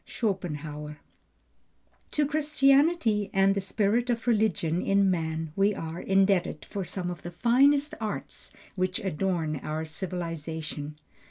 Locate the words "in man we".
4.81-5.75